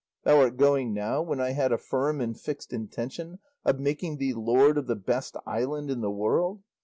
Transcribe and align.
Thou 0.23 0.39
art 0.39 0.57
going 0.57 0.95
now 0.95 1.21
when 1.21 1.39
I 1.39 1.51
had 1.51 1.71
a 1.71 1.77
firm 1.77 2.21
and 2.21 2.35
fixed 2.35 2.73
intention 2.73 3.37
of 3.63 3.79
making 3.79 4.17
thee 4.17 4.33
lord 4.33 4.79
of 4.79 4.87
the 4.87 4.95
best 4.95 5.37
island 5.45 5.91
in 5.91 6.01
the 6.01 6.09
world? 6.09 6.63